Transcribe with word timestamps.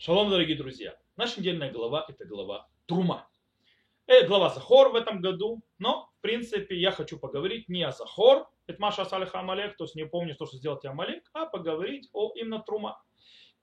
Шалом, 0.00 0.30
дорогие 0.30 0.56
друзья. 0.56 0.96
Наша 1.16 1.40
недельная 1.40 1.72
глава– 1.72 2.06
это 2.08 2.24
глава 2.24 2.68
Трума. 2.86 3.28
Это 4.06 4.28
глава 4.28 4.48
Захор 4.48 4.90
в 4.90 4.94
этом 4.94 5.20
году, 5.20 5.60
но, 5.80 6.08
в 6.16 6.20
принципе, 6.20 6.76
я 6.76 6.92
хочу 6.92 7.18
поговорить 7.18 7.68
не 7.68 7.82
о 7.82 7.90
Захор, 7.90 8.48
это 8.68 8.80
Маша 8.80 9.02
Асалиха 9.02 9.40
Амалек, 9.40 9.76
то 9.76 9.82
есть 9.82 9.96
не 9.96 10.06
помню, 10.06 10.34
что 10.34 10.46
сделать 10.46 10.84
Амалек, 10.84 11.28
а 11.32 11.46
поговорить 11.46 12.08
о 12.12 12.30
именно 12.36 12.60
Трума. 12.60 13.02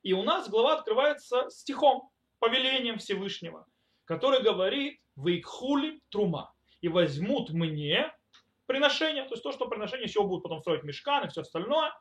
И 0.04 0.12
у 0.12 0.24
нас 0.24 0.50
глава 0.50 0.74
открывается 0.74 1.50
стихом, 1.50 2.10
повелением 2.40 2.98
Всевышнего, 2.98 3.66
который 4.04 4.44
говорит 4.44 5.00
«Вейкхули 5.16 6.02
Трума» 6.10 6.54
и 6.82 6.90
возьмут 6.90 7.52
мне 7.52 8.14
приношение, 8.66 9.24
то 9.24 9.36
есть 9.36 9.44
то, 9.44 9.54
что 9.54 9.70
приношение 9.70 10.08
еще 10.08 10.22
будут 10.22 10.44
потом 10.44 10.60
строить 10.60 10.84
мешкан 10.84 11.24
и 11.24 11.30
все 11.30 11.42
остальное. 11.44 11.94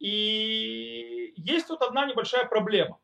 И 0.00 1.32
есть 1.36 1.68
тут 1.68 1.80
одна 1.80 2.06
небольшая 2.06 2.46
проблема. 2.46 2.98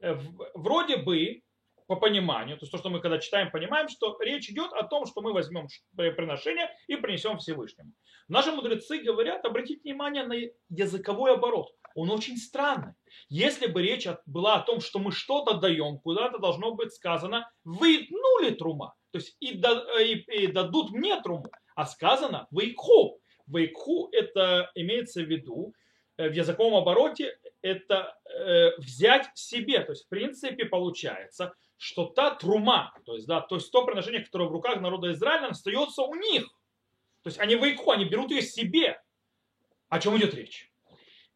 Э, 0.00 0.18
вроде 0.54 0.96
бы, 0.96 1.42
по 1.86 1.96
пониманию, 1.96 2.56
то 2.56 2.62
есть 2.62 2.72
то, 2.72 2.78
что 2.78 2.88
мы 2.88 3.00
когда 3.00 3.18
читаем, 3.18 3.50
понимаем, 3.50 3.88
что 3.88 4.16
речь 4.20 4.48
идет 4.48 4.72
о 4.72 4.84
том, 4.84 5.06
что 5.06 5.22
мы 5.22 5.32
возьмем 5.32 5.66
приношение 5.96 6.70
и 6.86 6.94
принесем 6.94 7.38
Всевышнему. 7.38 7.92
Наши 8.28 8.52
мудрецы 8.52 8.98
говорят, 8.98 9.44
обратите 9.44 9.80
внимание 9.82 10.24
на 10.24 10.36
языковой 10.68 11.34
оборот. 11.34 11.66
Он 11.96 12.10
очень 12.10 12.36
странный. 12.36 12.94
Если 13.28 13.66
бы 13.66 13.82
речь 13.82 14.06
была 14.24 14.54
о 14.54 14.62
том, 14.62 14.80
что 14.80 15.00
мы 15.00 15.10
что-то 15.10 15.54
даем, 15.54 15.98
куда-то 15.98 16.38
должно 16.38 16.74
быть 16.74 16.92
сказано 16.92 17.50
«вынули 17.64 18.54
трума», 18.54 18.94
то 19.10 19.18
есть 19.18 19.36
и, 19.40 19.58
да, 19.58 19.82
и, 20.00 20.14
и 20.14 20.46
дадут 20.46 20.92
мне 20.92 21.20
труму, 21.20 21.50
а 21.74 21.86
сказано 21.86 22.46
«вейкху». 22.52 23.20
«Вейкху» 23.48 24.10
это 24.12 24.70
имеется 24.76 25.22
в 25.22 25.26
виду 25.26 25.72
э, 25.72 25.89
в 26.28 26.32
языковом 26.32 26.76
обороте 26.76 27.38
это 27.62 28.16
э, 28.24 28.76
взять 28.78 29.28
себе. 29.34 29.80
То 29.80 29.92
есть, 29.92 30.06
в 30.06 30.08
принципе, 30.08 30.64
получается, 30.64 31.54
что 31.76 32.06
та 32.06 32.34
трума, 32.34 32.92
то 33.06 33.14
есть, 33.14 33.26
да, 33.26 33.40
то 33.40 33.56
есть 33.56 33.70
то 33.72 33.84
приношение, 33.84 34.24
которое 34.24 34.48
в 34.48 34.52
руках 34.52 34.80
народа 34.80 35.12
Израиля, 35.12 35.48
остается 35.48 36.02
у 36.02 36.14
них. 36.14 36.46
То 37.22 37.28
есть 37.28 37.38
они 37.38 37.54
вейку, 37.54 37.90
они 37.90 38.04
берут 38.04 38.30
ее 38.30 38.42
себе. 38.42 39.00
О 39.88 39.98
чем 39.98 40.16
идет 40.18 40.34
речь? 40.34 40.70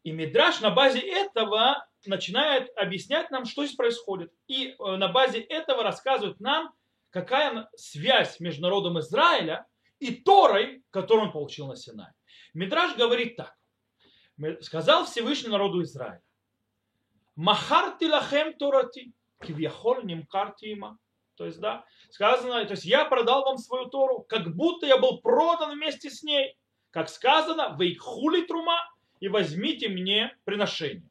И 0.03 0.11
Мидраш 0.11 0.61
на 0.61 0.69
базе 0.69 0.99
этого 0.99 1.87
начинает 2.05 2.71
объяснять 2.77 3.31
нам, 3.31 3.45
что 3.45 3.65
здесь 3.65 3.75
происходит. 3.75 4.31
И 4.47 4.75
э, 4.77 4.95
на 4.97 5.07
базе 5.07 5.39
этого 5.39 5.83
рассказывает 5.83 6.39
нам, 6.39 6.73
какая 7.09 7.69
связь 7.75 8.39
между 8.39 8.61
народом 8.61 8.99
Израиля 8.99 9.65
и 9.99 10.13
Торой, 10.13 10.83
которую 10.91 11.27
он 11.27 11.31
получил 11.31 11.67
на 11.67 11.75
Синае. 11.75 12.13
Мидраш 12.53 12.95
говорит 12.95 13.35
так. 13.35 13.55
Сказал 14.61 15.05
Всевышний 15.05 15.49
народу 15.49 15.81
Израиля. 15.83 16.21
Махарти 17.35 18.05
лахем 18.05 18.53
торати, 18.53 19.13
кивьяхоль 19.41 20.05
нимкарти 20.05 20.65
има. 20.65 20.97
То 21.35 21.45
есть, 21.45 21.59
да, 21.59 21.85
сказано, 22.09 22.63
то 22.65 22.71
есть 22.71 22.85
я 22.85 23.05
продал 23.05 23.43
вам 23.43 23.57
свою 23.57 23.87
Тору, 23.87 24.25
как 24.27 24.55
будто 24.55 24.85
я 24.85 24.97
был 24.97 25.19
продан 25.19 25.73
вместе 25.73 26.09
с 26.09 26.23
ней. 26.23 26.57
Как 26.91 27.09
сказано, 27.09 27.75
вы 27.77 27.95
хули 27.95 28.45
трума 28.45 28.79
и 29.19 29.27
возьмите 29.27 29.89
мне 29.89 30.37
приношение. 30.45 31.09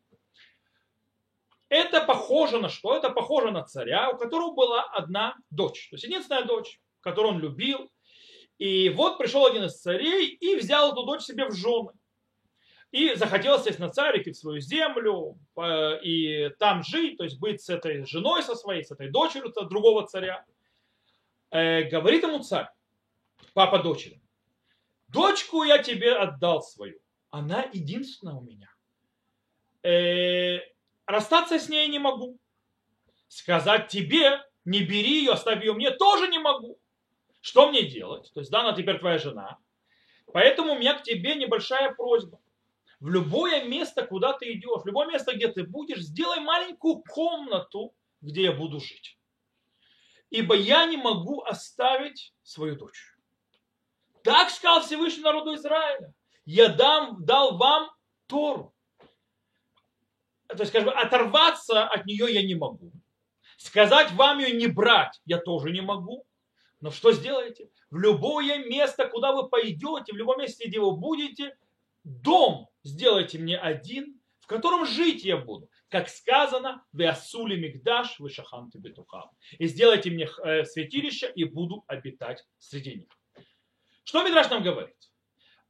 Это 1.68 2.02
похоже 2.02 2.58
на 2.58 2.68
что? 2.68 2.96
Это 2.96 3.10
похоже 3.10 3.50
на 3.50 3.64
царя, 3.64 4.10
у 4.10 4.16
которого 4.16 4.54
была 4.54 4.84
одна 4.84 5.34
дочь. 5.50 5.88
То 5.90 5.96
есть 5.96 6.04
единственная 6.04 6.44
дочь, 6.44 6.80
которую 7.00 7.34
он 7.34 7.40
любил. 7.40 7.90
И 8.58 8.88
вот 8.90 9.18
пришел 9.18 9.44
один 9.44 9.64
из 9.64 9.80
царей 9.80 10.28
и 10.28 10.56
взял 10.56 10.92
эту 10.92 11.04
дочь 11.04 11.22
себе 11.22 11.46
в 11.46 11.52
жены. 11.52 11.90
И 12.94 13.16
захотел 13.16 13.58
сесть 13.58 13.80
на 13.80 13.90
царик 13.90 14.28
в 14.28 14.34
свою 14.34 14.60
землю 14.60 15.36
э, 15.56 16.00
и 16.04 16.48
там 16.60 16.84
жить, 16.84 17.16
то 17.16 17.24
есть 17.24 17.40
быть 17.40 17.60
с 17.60 17.68
этой 17.68 18.06
женой 18.06 18.44
со 18.44 18.54
своей, 18.54 18.84
с 18.84 18.92
этой 18.92 19.10
дочерью 19.10 19.52
другого 19.68 20.06
царя. 20.06 20.44
Э, 21.50 21.82
говорит 21.90 22.22
ему 22.22 22.38
царь, 22.38 22.68
папа 23.52 23.80
дочери, 23.80 24.22
дочку 25.08 25.64
я 25.64 25.82
тебе 25.82 26.14
отдал 26.14 26.62
свою, 26.62 27.00
она 27.30 27.68
единственная 27.72 28.34
у 28.34 28.42
меня. 28.42 28.70
Э, 29.82 30.60
расстаться 31.04 31.58
с 31.58 31.68
ней 31.68 31.88
не 31.88 31.98
могу. 31.98 32.38
Сказать 33.26 33.88
тебе, 33.88 34.40
не 34.64 34.84
бери 34.84 35.18
ее, 35.18 35.32
оставь 35.32 35.64
ее 35.64 35.72
мне, 35.72 35.90
тоже 35.90 36.28
не 36.28 36.38
могу. 36.38 36.78
Что 37.40 37.68
мне 37.68 37.82
делать? 37.82 38.30
То 38.34 38.38
есть, 38.38 38.52
да, 38.52 38.60
она 38.60 38.72
теперь 38.72 39.00
твоя 39.00 39.18
жена. 39.18 39.58
Поэтому 40.32 40.74
у 40.74 40.78
меня 40.78 40.94
к 40.94 41.02
тебе 41.02 41.34
небольшая 41.34 41.92
просьба 41.92 42.38
в 43.04 43.08
любое 43.10 43.64
место, 43.64 44.06
куда 44.06 44.32
ты 44.32 44.54
идешь, 44.54 44.80
в 44.82 44.86
любое 44.86 45.06
место, 45.06 45.36
где 45.36 45.48
ты 45.48 45.62
будешь, 45.62 45.98
сделай 45.98 46.40
маленькую 46.40 47.02
комнату, 47.02 47.94
где 48.22 48.44
я 48.44 48.52
буду 48.52 48.80
жить. 48.80 49.18
Ибо 50.30 50.56
я 50.56 50.86
не 50.86 50.96
могу 50.96 51.42
оставить 51.42 52.32
свою 52.42 52.76
дочь. 52.76 53.14
Так 54.22 54.48
сказал 54.48 54.80
Всевышний 54.80 55.22
народу 55.22 55.54
Израиля. 55.54 56.14
Я 56.46 56.70
дам, 56.70 57.22
дал 57.22 57.58
вам 57.58 57.90
Тору. 58.26 58.74
То 60.48 60.60
есть, 60.60 60.70
скажем, 60.70 60.88
оторваться 60.88 61.86
от 61.86 62.06
нее 62.06 62.32
я 62.32 62.42
не 62.42 62.54
могу. 62.54 62.90
Сказать 63.58 64.12
вам 64.12 64.38
ее 64.38 64.56
не 64.56 64.66
брать 64.66 65.20
я 65.26 65.36
тоже 65.36 65.72
не 65.72 65.82
могу. 65.82 66.26
Но 66.80 66.90
что 66.90 67.12
сделаете? 67.12 67.68
В 67.90 67.98
любое 67.98 68.64
место, 68.64 69.06
куда 69.06 69.32
вы 69.32 69.46
пойдете, 69.50 70.14
в 70.14 70.16
любом 70.16 70.38
месте, 70.38 70.66
где 70.66 70.80
вы 70.80 70.96
будете, 70.96 71.54
дом 72.04 72.68
сделайте 72.82 73.38
мне 73.38 73.58
один, 73.58 74.20
в 74.40 74.46
котором 74.46 74.86
жить 74.86 75.24
я 75.24 75.38
буду. 75.38 75.68
Как 75.88 76.08
сказано, 76.08 76.84
вы 76.92 77.06
асули 77.06 77.56
мигдаш, 77.56 78.18
вы 78.18 78.28
шаханты 78.28 78.78
бетухам. 78.78 79.30
И 79.58 79.66
сделайте 79.66 80.10
мне 80.10 80.28
э, 80.44 80.64
святилище, 80.64 81.32
и 81.34 81.44
буду 81.44 81.84
обитать 81.86 82.44
среди 82.58 82.94
них. 82.96 83.08
Что 84.02 84.22
Мидраш 84.22 84.50
нам 84.50 84.62
говорит? 84.62 84.96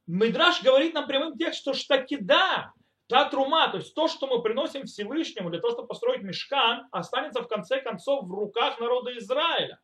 Мидраш 0.07 0.61
говорит 0.61 0.93
нам 0.93 1.07
прямым 1.07 1.37
текстом, 1.37 1.73
что 1.73 1.97
таки 1.97 2.17
да, 2.17 2.73
та 3.07 3.29
трума, 3.29 3.69
то 3.69 3.77
есть 3.77 3.93
то, 3.95 4.07
что 4.07 4.27
мы 4.27 4.41
приносим 4.41 4.85
Всевышнему 4.85 5.49
для 5.49 5.59
того, 5.59 5.73
чтобы 5.73 5.87
построить 5.87 6.21
мешкан, 6.21 6.87
останется 6.91 7.41
в 7.41 7.47
конце 7.47 7.81
концов 7.81 8.25
в 8.25 8.31
руках 8.31 8.79
народа 8.79 9.17
Израиля 9.17 9.79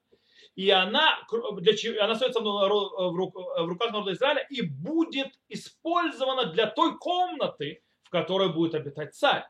и 0.56 0.70
она, 0.70 1.18
для 1.60 1.76
чего, 1.76 2.04
она 2.04 2.14
остается 2.14 2.42
в, 2.42 3.66
руках 3.68 3.92
народа 3.92 4.14
Израиля 4.14 4.46
и 4.50 4.62
будет 4.62 5.28
использована 5.48 6.48
для 6.48 6.68
той 6.68 6.98
комнаты, 6.98 7.82
в 8.04 8.10
которой 8.10 8.52
будет 8.52 8.76
обитать 8.76 9.16
царь. 9.16 9.46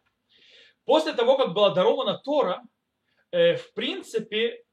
После 0.85 1.13
того, 1.13 1.37
как 1.37 1.53
была 1.53 1.71
дарована 1.71 2.17
Тора, 2.17 2.61
э, 3.31 3.55
в 3.55 3.73
принципе, 3.73 4.63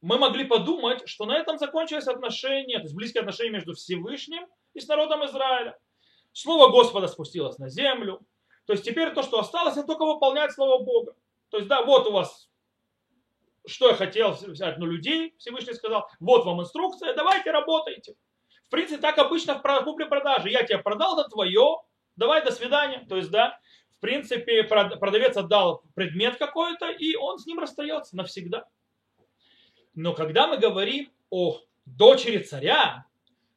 мы 0.00 0.18
могли 0.18 0.44
подумать, 0.44 1.08
что 1.08 1.26
на 1.26 1.36
этом 1.36 1.58
закончились 1.58 2.06
отношения, 2.06 2.78
то 2.78 2.84
есть 2.84 2.94
близкие 2.94 3.20
отношения 3.20 3.50
между 3.50 3.74
Всевышним 3.74 4.46
и 4.74 4.80
с 4.80 4.88
народом 4.88 5.24
Израиля. 5.26 5.76
Слово 6.32 6.70
Господа 6.70 7.08
спустилось 7.08 7.58
на 7.58 7.68
землю. 7.68 8.20
То 8.66 8.72
есть 8.74 8.84
теперь 8.84 9.12
то, 9.12 9.22
что 9.22 9.40
осталось, 9.40 9.76
это 9.76 9.86
только 9.86 10.04
выполнять 10.04 10.52
Слово 10.52 10.84
Бога. 10.84 11.14
То 11.50 11.56
есть, 11.56 11.68
да, 11.68 11.82
вот 11.82 12.06
у 12.06 12.12
вас 12.12 12.47
что 13.68 13.88
я 13.88 13.94
хотел 13.94 14.32
взять, 14.32 14.78
ну, 14.78 14.86
людей, 14.86 15.34
Всевышний 15.38 15.74
сказал, 15.74 16.08
вот 16.20 16.44
вам 16.44 16.60
инструкция, 16.60 17.14
давайте 17.14 17.50
работайте. 17.50 18.14
В 18.66 18.70
принципе, 18.70 19.00
так 19.00 19.18
обычно 19.18 19.54
в 19.62 19.84
купле-продаже. 19.84 20.50
Я 20.50 20.62
тебе 20.62 20.78
продал, 20.78 21.18
это 21.18 21.30
твое, 21.30 21.78
давай, 22.16 22.44
до 22.44 22.50
свидания. 22.50 23.06
То 23.08 23.16
есть, 23.16 23.30
да, 23.30 23.58
в 23.96 24.00
принципе, 24.00 24.62
продавец 24.62 25.36
отдал 25.36 25.82
предмет 25.94 26.38
какой-то, 26.38 26.90
и 26.90 27.16
он 27.16 27.38
с 27.38 27.46
ним 27.46 27.58
расстается 27.58 28.16
навсегда. 28.16 28.66
Но 29.94 30.14
когда 30.14 30.46
мы 30.46 30.58
говорим 30.58 31.10
о 31.30 31.60
дочери 31.84 32.38
царя, 32.38 33.06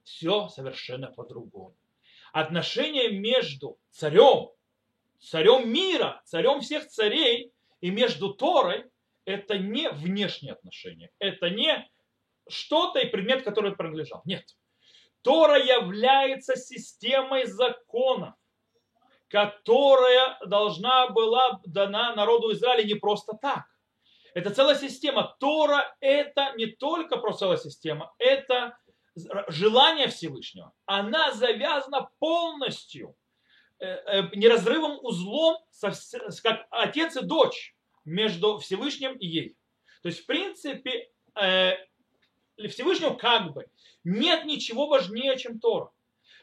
все 0.03 0.47
совершенно 0.49 1.07
по-другому. 1.07 1.75
Отношения 2.33 3.09
между 3.09 3.77
царем, 3.91 4.49
царем 5.19 5.71
мира, 5.71 6.21
царем 6.25 6.61
всех 6.61 6.87
царей 6.87 7.51
и 7.81 7.91
между 7.91 8.33
Торой 8.33 8.90
это 9.25 9.57
не 9.57 9.89
внешние 9.89 10.53
отношения, 10.53 11.11
это 11.19 11.49
не 11.49 11.89
что-то 12.49 12.99
и 12.99 13.07
предмет, 13.07 13.43
который 13.43 13.75
принадлежал. 13.75 14.21
Нет. 14.25 14.43
Тора 15.21 15.57
является 15.59 16.55
системой 16.55 17.45
закона, 17.45 18.35
которая 19.27 20.37
должна 20.45 21.09
была 21.09 21.61
дана 21.65 22.15
народу 22.15 22.51
Израиля 22.53 22.83
не 22.83 22.95
просто 22.95 23.37
так. 23.39 23.65
Это 24.33 24.49
целая 24.49 24.75
система. 24.75 25.35
Тора 25.39 25.95
это 25.99 26.53
не 26.55 26.67
только 26.67 27.17
просто 27.17 27.41
целая 27.41 27.57
система, 27.57 28.13
это 28.17 28.77
желание 29.47 30.07
Всевышнего. 30.07 30.73
Она 30.85 31.33
завязана 31.33 32.09
полностью 32.19 33.15
э, 33.79 33.85
э, 33.85 34.35
неразрывым 34.35 34.99
узлом, 35.03 35.57
как 36.43 36.65
отец 36.71 37.17
и 37.17 37.21
дочь 37.25 37.75
между 38.05 38.57
Всевышним 38.59 39.15
и 39.17 39.27
ей. 39.27 39.57
То 40.01 40.09
есть, 40.09 40.21
в 40.21 40.25
принципе, 40.25 41.09
э, 41.35 41.73
Всевышнему 42.69 43.17
как 43.17 43.53
бы 43.53 43.67
нет 44.03 44.45
ничего 44.45 44.87
важнее, 44.87 45.37
чем 45.37 45.59
Тора. 45.59 45.91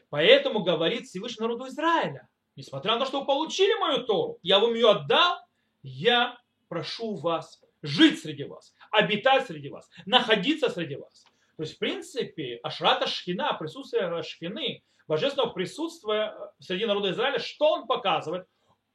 Поэтому 0.09 0.63
говорит 0.63 1.05
Всевышний 1.05 1.43
народу 1.43 1.67
Израиля, 1.67 2.27
несмотря 2.55 2.93
на 2.93 2.99
то, 2.99 3.05
что 3.05 3.19
вы 3.21 3.25
получили 3.25 3.73
мою 3.79 4.03
Тору, 4.05 4.39
я 4.41 4.59
вам 4.59 4.73
ее 4.73 4.89
отдал, 4.89 5.37
я 5.83 6.37
прошу 6.67 7.15
вас 7.15 7.61
жить 7.81 8.21
среди 8.21 8.43
вас, 8.43 8.73
обитать 8.91 9.47
среди 9.47 9.69
вас, 9.69 9.89
находиться 10.05 10.69
среди 10.69 10.95
вас. 10.95 11.23
То 11.57 11.63
есть, 11.63 11.75
в 11.75 11.79
принципе, 11.79 12.59
Ашрата 12.63 13.07
Шхина, 13.07 13.53
присутствие 13.53 14.23
Шхины, 14.23 14.83
божественного 15.07 15.51
присутствия 15.51 16.33
среди 16.59 16.85
народа 16.85 17.11
Израиля, 17.11 17.39
что 17.39 17.73
он 17.73 17.87
показывает? 17.87 18.47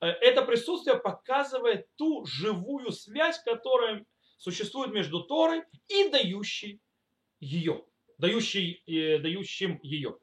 Э, 0.04 0.08
это 0.20 0.42
присутствие 0.42 0.98
показывает 0.98 1.88
ту 1.96 2.26
живую 2.26 2.92
связь, 2.92 3.38
которая 3.42 4.04
существует 4.36 4.92
между 4.92 5.22
Торой 5.24 5.62
и 5.88 6.10
дающей 6.10 6.78
ее, 7.40 7.84
дающий, 8.18 8.82
э, 8.86 9.18
дающим 9.18 9.80
ее. 9.82 10.18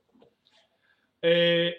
Э, 1.23 1.71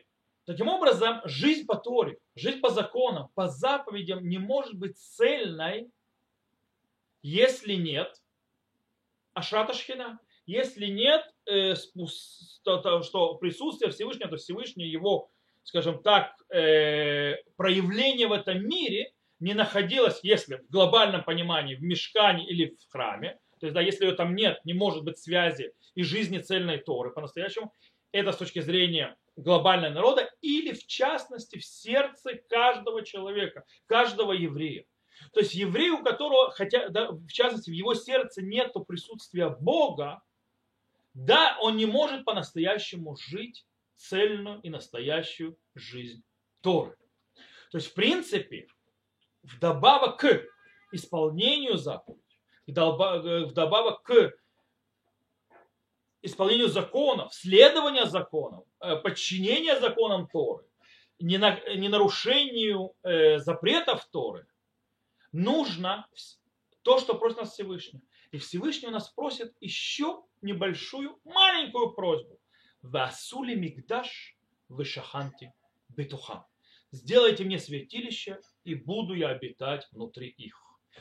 таким 0.47 0.67
образом, 0.67 1.21
жизнь 1.25 1.65
по 1.65 1.77
Торе, 1.77 2.19
жизнь 2.35 2.61
по 2.61 2.71
законам, 2.71 3.29
по 3.35 3.47
заповедям 3.47 4.29
не 4.29 4.39
может 4.39 4.75
быть 4.75 4.99
цельной, 4.99 5.89
если 7.23 7.75
нет 7.75 8.21
Ашрата 9.33 9.75
Шхина. 9.75 10.19
Если 10.45 10.87
нет, 10.87 11.23
э, 11.47 11.77
что 11.77 13.35
присутствие 13.37 13.93
Всевышнего, 13.93 14.31
то 14.31 14.37
Всевышний 14.39 14.89
его, 14.89 15.31
скажем 15.63 16.03
так, 16.03 16.35
э, 16.51 17.37
проявление 17.57 18.29
в 18.29 18.33
этом 18.33 18.67
мире 18.67 19.13
не 19.41 19.55
находилось, 19.55 20.21
если 20.23 20.57
в 20.57 20.71
глобальном 20.71 21.25
понимании, 21.25 21.75
в 21.75 21.83
мешкане 21.83 22.47
или 22.47 22.77
в 22.79 22.93
храме, 22.93 23.39
то 23.61 23.67
есть, 23.67 23.75
да, 23.75 23.81
если 23.81 24.07
ее 24.07 24.13
там 24.13 24.35
нет, 24.35 24.61
не 24.65 24.75
может 24.75 25.05
быть 25.05 25.19
связи 25.19 25.73
и 25.95 26.03
жизни 26.03 26.39
цельной 26.39 26.79
Торы 26.79 27.13
по-настоящему, 27.13 27.73
это 28.11 28.33
с 28.33 28.37
точки 28.37 28.61
зрения 28.61 29.17
глобального 29.37 29.95
народа 29.95 30.29
или 30.41 30.73
в 30.73 30.87
частности 30.87 31.59
в 31.59 31.65
сердце 31.65 32.35
каждого 32.49 33.05
человека, 33.05 33.65
каждого 33.87 34.33
еврея. 34.33 34.85
То 35.33 35.41
есть 35.41 35.55
еврей, 35.55 35.91
у 35.91 36.03
которого, 36.03 36.51
хотя, 36.51 36.89
да, 36.89 37.13
в 37.13 37.29
частности, 37.29 37.71
в 37.71 37.75
его 37.75 37.95
сердце 37.95 38.43
нет 38.43 38.73
присутствия 38.87 39.49
Бога, 39.49 40.23
да, 41.15 41.57
он 41.61 41.77
не 41.77 41.87
может 41.87 42.25
по-настоящему 42.25 43.17
жить 43.17 43.65
цельную 44.03 44.61
и 44.63 44.71
настоящую 44.71 45.57
жизнь 45.75 46.23
Торы. 46.61 46.97
То 47.71 47.79
есть, 47.79 47.89
в 47.89 47.95
принципе, 47.95 48.67
вдобавок 49.43 50.21
к 50.21 50.45
исполнению 50.93 51.77
заповедей, 51.77 52.41
вдобавок 52.67 54.03
к 54.03 54.33
исполнению 56.23 56.69
законов, 56.69 57.33
следования 57.33 58.07
законов, 58.07 58.67
э, 58.81 58.97
подчинения 58.97 59.81
законам 59.81 60.29
Торы, 60.29 60.67
не 61.19 61.89
нарушению 61.89 62.95
э, 63.03 63.39
запретов 63.39 64.05
Торы, 64.11 64.47
нужно 65.31 66.07
то, 66.83 66.99
что 66.99 67.15
просит 67.15 67.39
нас 67.39 67.53
Всевышний. 67.53 68.03
И 68.33 68.39
Всевышний 68.39 68.89
у 68.89 68.93
нас 68.93 69.09
просит 69.11 69.55
еще 69.61 70.25
небольшую, 70.41 71.21
маленькую 71.25 71.93
просьбу. 71.93 72.42
Васули 72.83 73.55
мигдаш 73.55 74.37
вышаханти 74.69 75.53
бетухам. 75.89 76.45
Сделайте 76.91 77.45
мне 77.45 77.59
святилище, 77.59 78.41
и 78.65 78.75
буду 78.75 79.15
я 79.15 79.29
обитать 79.29 79.89
внутри 79.93 80.29
их. 80.29 80.61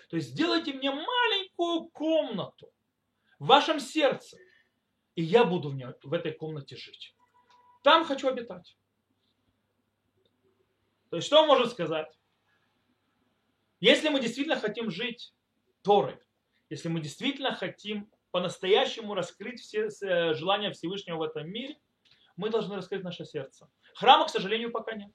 То 0.10 0.16
есть 0.16 0.30
сделайте 0.30 0.74
мне 0.74 0.90
маленькую 0.90 1.90
комнату 1.90 2.72
в 3.40 3.48
вашем 3.48 3.80
сердце, 3.80 4.38
и 5.16 5.24
я 5.24 5.44
буду 5.44 5.70
в, 5.70 5.76
ней, 5.76 5.88
в 6.04 6.14
этой 6.14 6.32
комнате 6.32 6.78
жить. 6.78 7.16
Там 7.84 8.06
хочу 8.06 8.30
обитать. 8.30 8.78
То 11.10 11.18
есть 11.18 11.28
что 11.28 11.46
можно 11.46 11.66
сказать? 11.66 12.08
Если 13.82 14.08
мы 14.10 14.22
действительно 14.22 14.60
хотим 14.60 14.92
жить 14.92 15.34
Торой, 15.82 16.18
если 16.70 16.88
мы 16.88 17.02
действительно 17.02 17.54
хотим 17.54 18.10
по-настоящему 18.32 19.14
раскрыть 19.14 19.60
все 19.60 19.88
э, 19.88 20.34
желания 20.34 20.72
Всевышнего 20.72 21.18
в 21.18 21.22
этом 21.24 21.50
мире, 21.50 21.78
мы 22.38 22.50
должны 22.50 22.76
раскрыть 22.76 23.04
наше 23.04 23.26
сердце. 23.26 23.70
Храма, 23.94 24.26
к 24.26 24.30
сожалению, 24.30 24.72
пока 24.72 24.94
нет. 24.96 25.12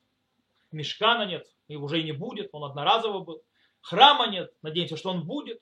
Мешкана 0.70 1.26
нет, 1.26 1.46
и 1.68 1.76
уже 1.76 2.00
и 2.00 2.04
не 2.04 2.12
будет, 2.12 2.50
он 2.52 2.64
одноразово 2.64 3.20
был. 3.20 3.42
Храма 3.80 4.28
нет, 4.28 4.52
надеемся, 4.62 4.96
что 4.96 5.10
он 5.10 5.24
будет. 5.26 5.60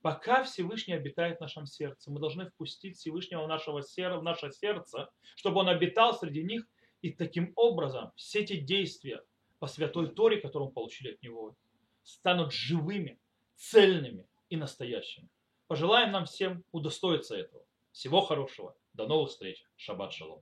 Пока 0.00 0.42
Всевышний 0.42 0.94
обитает 0.94 1.38
в 1.38 1.40
нашем 1.42 1.66
сердце, 1.66 2.10
мы 2.10 2.18
должны 2.18 2.46
впустить 2.46 2.96
Всевышнего 2.96 3.44
в, 3.44 3.48
нашего, 3.48 3.80
в 3.80 4.22
наше 4.22 4.50
сердце, 4.50 5.08
чтобы 5.36 5.60
он 5.60 5.68
обитал 5.68 6.18
среди 6.18 6.42
них, 6.42 6.66
и 7.02 7.12
таким 7.12 7.52
образом 7.56 8.12
все 8.16 8.40
эти 8.40 8.56
действия 8.56 9.22
по 9.60 9.68
святой 9.68 10.08
Торе, 10.08 10.40
которую 10.40 10.68
мы 10.68 10.74
получили 10.74 11.12
от 11.12 11.22
него, 11.22 11.56
станут 12.02 12.52
живыми, 12.52 13.20
цельными 13.54 14.26
и 14.48 14.56
настоящими. 14.56 15.28
Пожелаем 15.72 16.12
нам 16.12 16.26
всем 16.26 16.64
удостоиться 16.70 17.34
этого. 17.34 17.64
Всего 17.92 18.20
хорошего. 18.20 18.76
До 18.92 19.06
новых 19.06 19.30
встреч. 19.30 19.64
Шаббат 19.76 20.12
шалом. 20.12 20.38